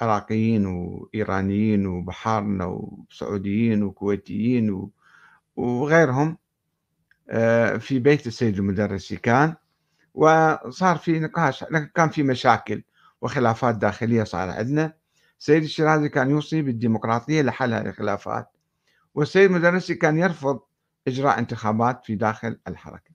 [0.00, 4.90] عراقيين وإيرانيين وبحارنا وسعوديين وكويتيين
[5.56, 6.38] وغيرهم
[7.30, 9.54] آه، في بيت السيد المدرسي كان.
[10.14, 12.82] وصار في نقاش كان في مشاكل
[13.20, 14.99] وخلافات داخلية صار عندنا.
[15.40, 18.50] السيد الشيرازي كان يوصي بالديمقراطية لحل الخلافات
[19.14, 20.60] والسيد المدرسي كان يرفض
[21.08, 23.10] إجراء انتخابات في داخل الحركة.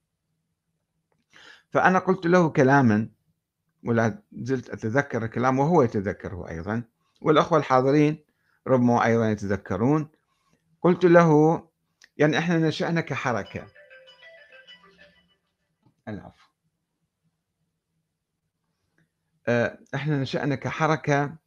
[1.69, 3.09] فأنا قلت له كلاما
[3.83, 6.83] ولا زلت أتذكر الكلام وهو يتذكره أيضا
[7.21, 8.23] والأخوة الحاضرين
[8.67, 10.09] ربما أيضا يتذكرون.
[10.81, 11.61] قلت له
[12.17, 13.67] يعني إحنا نشأنا كحركة.
[16.07, 16.45] العفو.
[19.47, 21.44] آه، إحنا نشأنا كحركة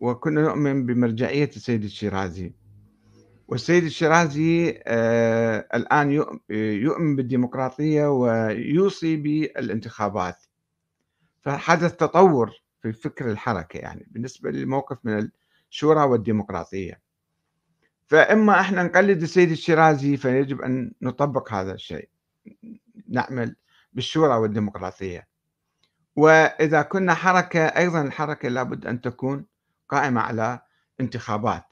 [0.00, 2.54] وكنا نؤمن بمرجعية السيد الشيرازي.
[3.48, 6.10] والسيد الشيرازي آه، الآن
[6.50, 10.36] يؤمن بالديمقراطية ويوصي بالانتخابات.
[11.42, 15.28] فحدث تطور في فكر الحركة يعني بالنسبة للموقف من
[15.70, 17.00] الشورى والديمقراطية.
[18.06, 22.08] فإما إحنا نقلد السيد الشيرازي فيجب أن نطبق هذا الشيء
[23.08, 23.56] نعمل
[23.92, 25.29] بالشورى والديمقراطية.
[26.16, 29.46] وإذا كنا حركة أيضا الحركة لابد أن تكون
[29.88, 30.60] قائمة على
[31.00, 31.64] انتخابات.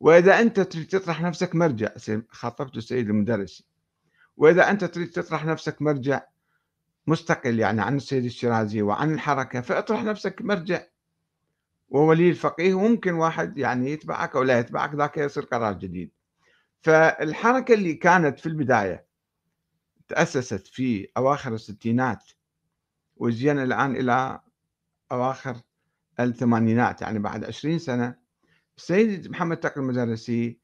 [0.00, 1.88] وإذا أنت تريد تطرح نفسك مرجع
[2.30, 3.64] خاطبت السيد المدرسي
[4.36, 6.22] وإذا أنت تريد تطرح نفسك مرجع
[7.06, 10.82] مستقل يعني عن السيد الشيرازي وعن الحركة فاطرح نفسك مرجع.
[11.88, 16.10] وولي الفقيه وممكن واحد يعني يتبعك أو لا يتبعك ذاك يصير قرار جديد.
[16.80, 19.06] فالحركة اللي كانت في البداية
[20.08, 22.24] تأسست في أواخر الستينات
[23.18, 24.40] وجينا الآن إلى
[25.12, 25.56] أواخر
[26.20, 28.14] الثمانينات يعني بعد عشرين سنة
[28.76, 30.58] السيد محمد تقي المدرسي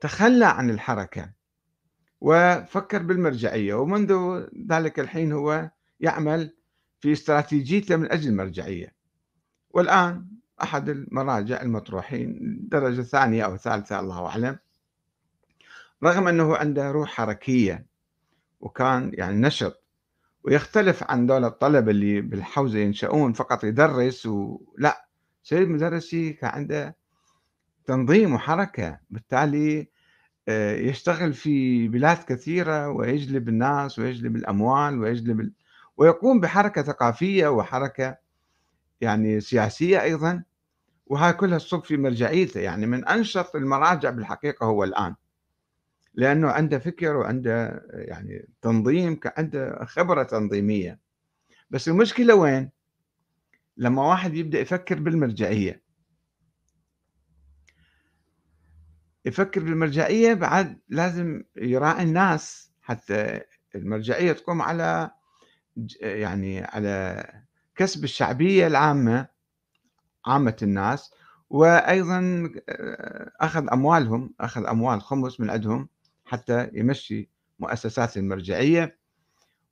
[0.00, 1.32] تخلى عن الحركة
[2.20, 6.56] وفكر بالمرجعية ومنذ ذلك الحين هو يعمل
[7.00, 8.94] في استراتيجيته من أجل المرجعية.
[9.70, 10.26] والآن
[10.62, 14.58] أحد المراجع المطروحين درجة ثانية أو ثالثة الله أعلم.
[16.04, 17.86] رغم أنه عنده روح حركية
[18.60, 19.77] وكان يعني نشط
[20.48, 25.08] ويختلف عن دول الطلبة اللي بالحوزة ينشؤون فقط يدرس ولا
[25.42, 26.96] سيد مدرسي كان عنده
[27.84, 28.98] تنظيم وحركة.
[29.10, 29.88] بالتالي
[30.48, 35.52] آه، يشتغل في بلاد كثيرة ويجلب الناس ويجلب الأموال ويجلب ال...
[35.96, 38.16] ويقوم بحركة ثقافية وحركة
[39.00, 40.42] يعني سياسية أيضا.
[41.06, 45.14] وهاي كلها في مرجعيته يعني من أنشط المراجع بالحقيقة هو الآن.
[46.18, 50.98] لأنه عنده فكر وعنده يعني تنظيم عنده خبرة تنظيمية.
[51.70, 52.70] بس المشكلة وين؟
[53.76, 55.82] لما واحد يبدأ يفكر بالمرجعية.
[59.24, 63.40] يفكر بالمرجعية بعد لازم يراعي الناس حتى
[63.74, 65.10] المرجعية تقوم على
[66.00, 67.24] يعني على
[67.76, 69.28] كسب الشعبية العامة
[70.26, 71.10] عامة الناس
[71.50, 75.88] وأيضا آه، أخذ أموالهم أخذ أموال خمس من عندهم.
[76.28, 78.98] حتى يمشي مؤسسات المرجعية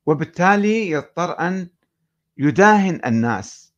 [0.07, 1.69] وبالتالي يضطر أن
[2.39, 3.75] يداهن الناس.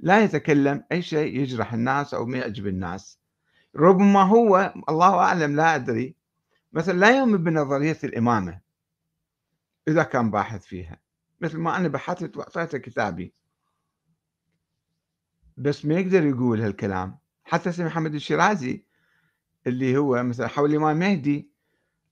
[0.00, 3.18] لا يتكلم أي شيء يجرح الناس أو ما يعجب الناس.
[3.76, 6.14] ربما هو الله أعلم لا أدري.
[6.72, 8.60] مثلا لا يؤمن بنظرية الإمامة
[9.88, 11.00] إذا كان باحث فيها.
[11.40, 13.34] مثل ما أنا بحثت وأعطيته كتابي.
[15.56, 17.18] بس ما يقدر يقول هالكلام.
[17.44, 18.84] حتى سيد محمد الشيرازي
[19.66, 21.51] اللي هو مثلا حول الإمام مهدي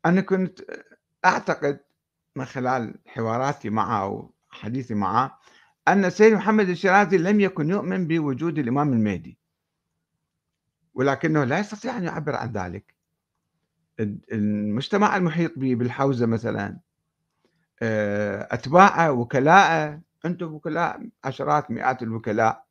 [0.06, 0.60] أنا كنت
[1.24, 1.80] أعتقد
[2.36, 5.38] من خلال حواراتي معه وحديثي معه
[5.88, 9.38] أن السيد محمد الشيرازي لم يكن يؤمن بوجود الإمام المهدي.
[10.94, 12.94] ولكنه لا يستطيع أن يعبر عن ذلك.
[14.32, 16.78] المجتمع المحيط به بالحوزة مثلا
[17.82, 22.64] آه، أتباعه وكلاءه أنتم وكلاء عشرات مئات الوكلاء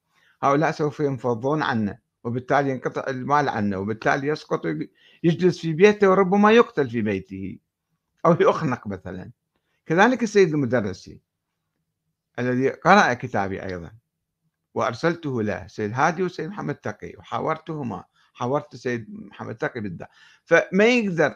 [0.44, 4.62] هؤلاء سوف ينفضون عنا وبالتالي ينقطع المال عنه وبالتالي يسقط
[5.24, 7.60] يجلس في بيته وربما يقتل في بيته
[8.26, 9.32] أو يخنق مثلا.
[9.86, 11.22] كذلك السيد المدرسي
[12.40, 13.92] الذي قرأ كتابي أيضا
[14.74, 18.04] وأرسلته له سيد هادي وسيد محمد تقي وحاورتهما
[18.34, 20.10] حاورت السيد محمد تقي بالذات
[20.46, 21.36] فما يقدر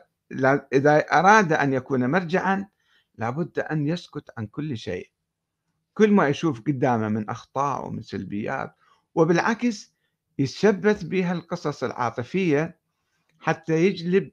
[0.74, 2.68] إذا أراد أن يكون مرجعا
[3.16, 5.10] لابد أن يسكت عن كل شيء.
[5.94, 8.76] كل ما يشوف قدامه من أخطاء ومن سلبيات
[9.16, 9.94] وبالعكس
[10.40, 12.80] يتشبث بها القصص العاطفية
[13.44, 14.32] حتى يجلب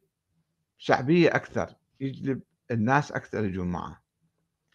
[0.79, 4.03] شعبية أكثر يجلب الناس أكثر يجون معه.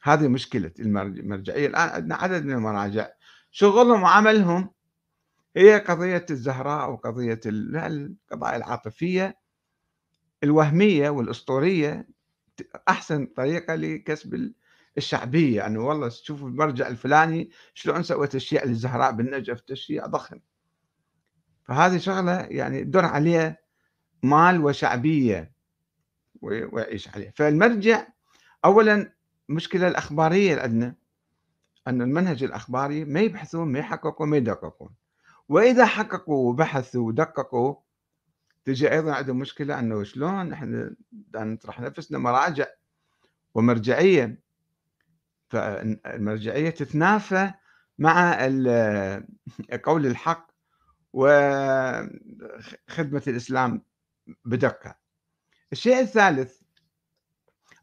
[0.01, 1.67] هذه مشكلة المرجعية.
[1.67, 3.09] الآن عندنا عدد من المراجع.
[3.51, 4.71] شغلهم وعملهم
[5.55, 9.37] هي قضية الزهراء وقضية القضايا العاطفية
[10.43, 12.07] الوهمية والأسطورية.
[12.87, 14.53] أحسن طريقة لكسب
[14.97, 15.67] الشعبية.
[15.67, 20.39] أنه والله شوفوا المرجع الفلاني شلون سوى تشييع للزهراء بالنجف تشييع ضخم.
[21.63, 23.64] فهذه شغلة يعني تدور عليها
[24.25, 25.51] مال وشعبية.
[26.41, 27.33] ويعيش عليه.
[27.35, 28.07] فالمرجع
[28.65, 29.11] أولا
[29.49, 30.95] المشكلة الأخبارية اللي عندنا
[31.88, 34.89] أن المنهج الأخباري ما يبحثون ما يحققون ما يدققون.
[35.49, 37.75] وإذا حققوا وبحثوا ودققوا
[38.65, 40.95] تجي أيضا عندهم مشكلة أنه شلون إحنا
[41.35, 42.65] نطرح نفسنا مراجع
[43.55, 44.39] ومرجعية.
[45.49, 47.53] فالمرجعية تتنافى
[47.99, 48.38] مع
[49.85, 50.51] قول الحق
[51.13, 52.13] وخدمة
[53.27, 53.81] الإسلام.
[54.45, 54.95] بدقة.
[55.71, 56.61] الشيء الثالث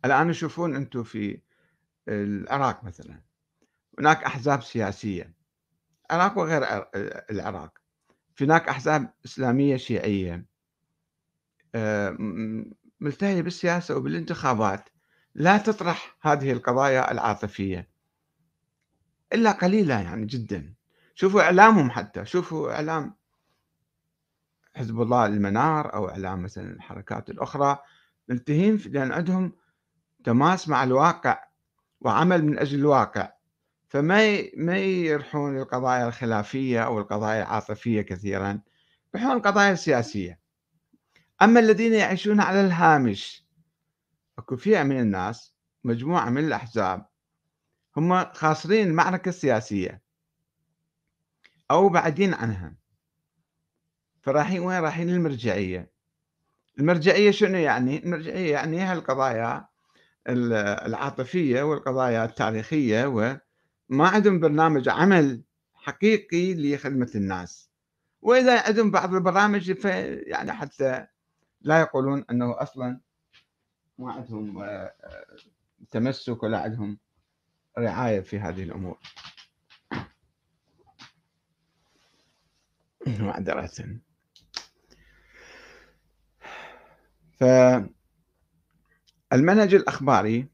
[0.05, 1.41] الآن تشوفون أنتم في
[2.09, 3.23] العراق مثلا.
[3.99, 5.35] هناك أحزاب سياسية
[6.11, 6.87] العراق وغير
[7.31, 7.79] العراق.
[8.41, 10.47] هناك أحزاب إسلامية شيعية
[11.75, 12.17] آه،
[13.01, 14.89] ملتهية بالسياسة وبالانتخابات.
[15.35, 17.89] لا تطرح هذه القضايا العاطفية.
[19.33, 20.75] إلا قليلة يعني جدا.
[21.15, 22.25] شوفوا إعلامهم حتى.
[22.25, 23.15] شوفوا إعلام
[24.77, 27.79] حزب الله المنار أو إعلام مثلا الحركات الأخرى
[28.29, 29.53] ملتهين لأن عندهم
[30.25, 31.45] تماس مع الواقع
[32.01, 33.33] وعمل من أجل الواقع.
[33.89, 38.61] فما ما يرحون القضايا الخلافية أو القضايا العاطفية كثيرا
[39.15, 40.41] يرحون القضايا السياسية.
[41.43, 43.47] أما الذين يعيشون على الهامش
[44.39, 45.55] أكو فئة من الناس
[45.85, 47.07] مجموعة من الأحزاب
[47.97, 50.03] هم خاسرين المعركة السياسية
[51.71, 52.82] أو بعدين عنها.
[54.23, 55.93] فرايحين وين رايحين للمرجعية
[56.79, 59.69] المرجعية شنو يعني؟ المرجعية يعني هالقضايا
[60.29, 65.43] العاطفية والقضايا التاريخية وما عندهم برنامج عمل
[65.75, 67.71] حقيقي لخدمة الناس.
[68.23, 69.87] وإذا عندهم بعض البرامج
[70.27, 71.07] يعني حتى
[71.61, 73.01] لا يقولون أنه أصلا
[73.99, 75.27] ما عندهم آه، آه،
[75.91, 76.99] تمسك ولا عندهم
[77.79, 78.99] رعاية في هذه الأمور.
[83.21, 83.67] معذرة
[87.41, 87.95] فالمنهج
[89.75, 90.49] الأخباري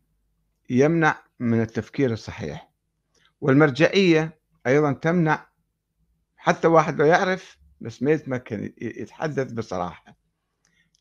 [0.71, 2.71] يمنع من التفكير الصحيح
[3.41, 5.49] والمرجعية أيضا تمنع
[6.37, 10.17] حتى واحد لو يعرف بس ما يتمكن يتحدث بصراحة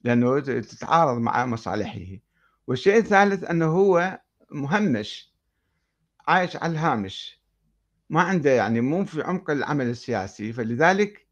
[0.04, 2.18] لأنه تتعارض مع مصالحه.
[2.68, 4.22] والشيء الثالث أنه هو
[4.52, 5.34] مهمش
[6.28, 7.42] عايش على الهامش
[8.10, 10.54] ما عنده يعني مو في عمق العمل السياسي.
[10.54, 11.27] فلذلك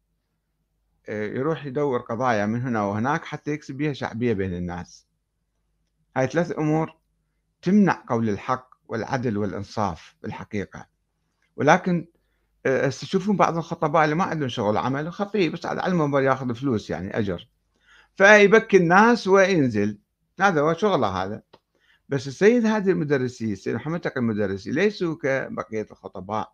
[1.08, 5.06] يروح يدور قضايا من هنا وهناك حتى يكسب بها شعبية بين الناس.
[6.16, 6.96] هاي ثلاث أمور
[7.62, 10.86] تمنع قول الحق والعدل والإنصاف بالحقيقة.
[11.56, 12.08] ولكن
[12.66, 16.90] آه، تشوفون بعض الخطباء اللي ما عندهم شغل عمل خطيب بس على المنبر ياخذ فلوس
[16.90, 17.48] يعني أجر.
[18.16, 19.98] فيبكي الناس وينزل.
[20.40, 21.42] هذا هو شغله هذا.
[22.08, 26.52] بس السيد هادي المدرسي السيد محمد تقي المدرسي ليسوا كبقية الخطباء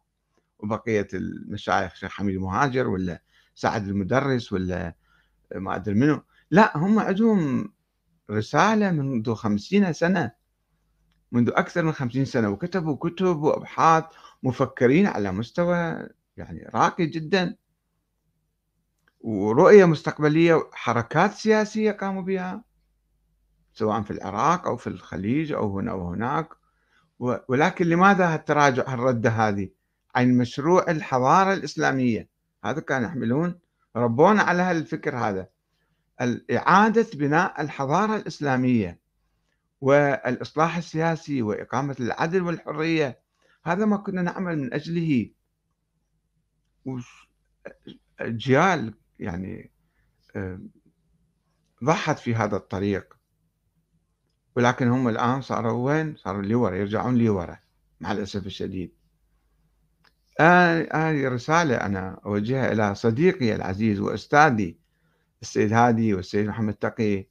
[0.59, 3.22] وبقية المشايخ شيخ حميد المهاجر ولا
[3.55, 4.94] سعد المدرس ولا
[5.55, 6.22] ما أدري منو.
[6.50, 7.72] لا هم عندهم
[8.30, 10.32] رسالة منذ خمسين سنة
[11.32, 14.05] منذ أكثر من خمسين سنة وكتبوا كتب وأبحاث
[14.42, 17.57] مفكرين على مستوى يعني راقي جدا.
[19.20, 22.64] ورؤية مستقبلية حركات سياسية قاموا بها
[23.72, 26.48] سواء في العراق أو في الخليج أو هنا وهناك
[27.48, 29.68] ولكن لماذا التراجع الردة هذه؟
[30.14, 32.28] عن مشروع الحضارة الإسلامية.
[32.64, 33.58] هذا كانوا يحملون
[33.96, 35.48] ربونا على هالفكر هذا.
[36.52, 39.00] إعادة بناء الحضارة الإسلامية
[39.80, 43.20] والإصلاح السياسي وإقامة العدل والحرية
[43.64, 45.30] هذا ما كنا نعمل من أجله.
[48.20, 49.70] أجيال يعني
[51.84, 53.16] ضحت في هذا الطريق.
[54.56, 57.58] ولكن هم الآن صاروا وين؟ صاروا لورا يرجعون لورا
[58.00, 58.94] مع الأسف الشديد.
[60.41, 64.78] هذه رسالة أنا أوجهها إلى صديقي العزيز وأستاذي
[65.43, 67.26] السيد هادي والسيد محمد تقي.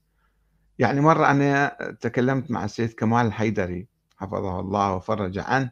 [0.80, 3.88] يعني مرة أنا تكلمت مع السيد كمال الحيدري
[4.18, 5.72] حفظه الله وفرج عنه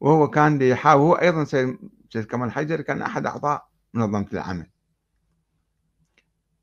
[0.00, 4.66] وهو كان يحاول هو أيضا سيد كمال الحيدري كان أحد أعضاء منظمة العمل.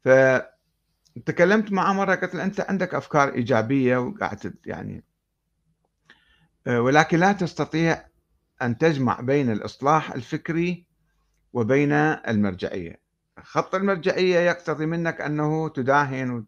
[0.06, 5.04] فتكلمت معه مرة قلت له أنت عندك أفكار إيجابية وقاعد يعني
[6.68, 8.06] آه، ولكن لا تستطيع
[8.62, 10.88] أن تجمع بين الإصلاح الفكري
[11.54, 13.02] وبين المرجعية.
[13.40, 16.46] خط المرجعية يقتضي منك أنه تداهن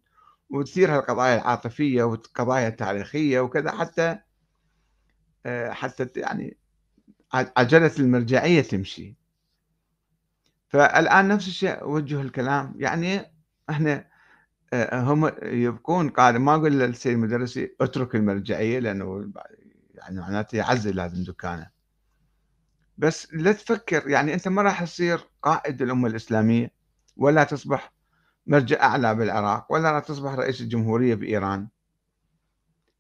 [0.49, 4.20] وتثير هالقضايا العاطفية والقضايا التاريخية وكذا حتى
[5.45, 6.57] آه، حتى يعني
[7.34, 9.16] عجلة المرجعية تمشي.
[10.68, 12.74] فالآن نفس الشيء أوجه الكلام.
[12.78, 13.22] يعني
[13.70, 14.10] إحنا
[14.74, 19.32] آه، هم يبقون قال ما أقول للسيد المدرسي اترك المرجعية لأنه
[19.95, 21.78] يعني معناته يعزل لازم دكانه
[23.00, 26.72] بس لا تفكر يعني أنت ما راح تصير قائد الأمة الإسلامية
[27.18, 27.93] ولا تصبح
[28.47, 31.68] مرجع أعلى بالعراق ولا راح تصبح رئيس الجمهورية بإيران.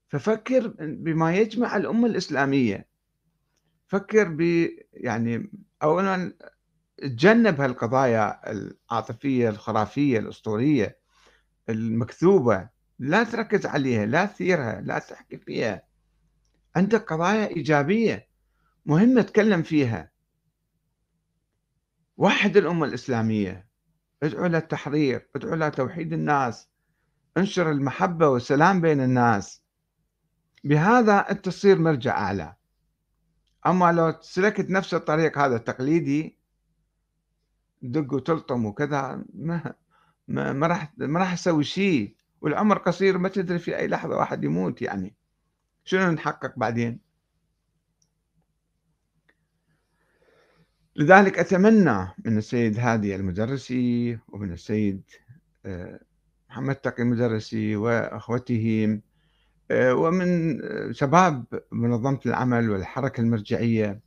[0.07, 2.87] ففكر بما يجمع الأمة الإسلامية.
[3.87, 5.51] فكر ب يعني
[5.83, 6.33] أولا
[6.97, 10.97] تجنب هالقضايا العاطفية الخرافية الأسطورية
[11.69, 12.69] المكذوبة.
[12.99, 15.83] لا تركز عليها لا تثيرها لا تحكي فيها.
[16.75, 18.28] عندك قضايا إيجابية.
[18.89, 20.11] مهمة تكلم فيها.
[22.17, 23.69] وحد الأمة الإسلامية
[24.23, 26.69] ادعو للتحرير ادعو لتوحيد الناس
[27.37, 29.63] انشر المحبة والسلام بين الناس.
[30.63, 32.55] بهذا أنت تصير مرجع أعلى.
[33.67, 36.39] أما لو سلكت نفس الطريق هذا التقليدي
[37.81, 39.73] دق وتلطم وكذا ما
[40.27, 42.15] ما, ما راح ما راح تسوي شيء.
[42.41, 45.15] والعمر قصير ما تدري في أي لحظة واحد يموت يعني.
[45.83, 47.08] شنو نحقق بعدين؟
[50.95, 55.01] لذلك أتمنى من السيد هادي المدرسي ومن السيد
[55.65, 55.99] آه،
[56.49, 58.99] محمد تقي المدرسي وأخوته
[59.71, 60.59] آه، ومن
[60.93, 63.99] شباب منظمة العمل والحركة المرجعية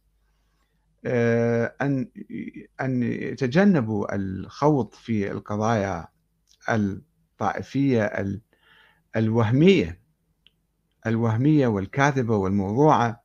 [1.04, 2.08] آه، أن
[2.80, 6.08] أن يتجنبوا الخوض في القضايا
[6.70, 8.40] الطائفية
[9.16, 10.00] الوهمية
[11.06, 13.21] الوهمية والكاذبة والموضوعة.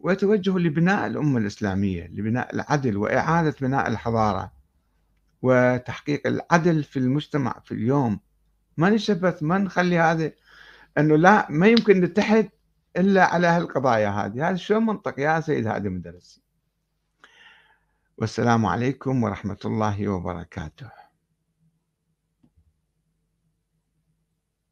[0.00, 4.52] ويتوجه لبناء الأمة الإسلامية لبناء العدل وإعادة بناء الحضارة
[5.42, 8.20] وتحقيق العدل في المجتمع في اليوم.
[8.76, 10.32] ما نشبث ما نخلي هذا
[10.98, 12.48] إنه لا ما يمكن نتحد
[12.96, 14.48] إلا على هالقضايا هذه.
[14.48, 16.40] هذا شو منطق يا سيد هادي مدرس
[18.18, 21.05] والسلام عليكم ورحمة الله وبركاته.